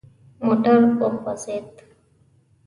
[0.45, 1.69] موټر وخوځید.